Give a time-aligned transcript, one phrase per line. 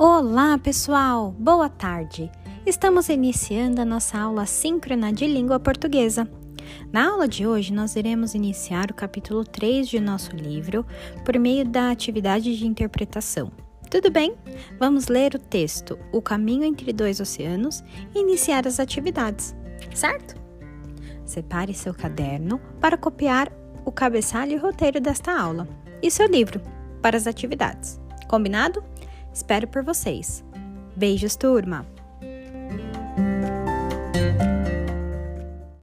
[0.00, 1.34] Olá, pessoal!
[1.36, 2.30] Boa tarde!
[2.64, 6.30] Estamos iniciando a nossa aula síncrona de língua portuguesa.
[6.92, 10.86] Na aula de hoje, nós iremos iniciar o capítulo 3 de nosso livro
[11.24, 13.50] por meio da atividade de interpretação.
[13.90, 14.36] Tudo bem?
[14.78, 17.82] Vamos ler o texto O Caminho entre Dois Oceanos
[18.14, 19.52] e iniciar as atividades,
[19.92, 20.36] certo?
[21.24, 23.52] Separe seu caderno para copiar
[23.84, 25.66] o cabeçalho e roteiro desta aula
[26.00, 26.60] e seu livro
[27.02, 28.00] para as atividades.
[28.28, 28.80] Combinado?
[29.38, 30.44] Espero por vocês.
[30.96, 31.86] Beijos, turma!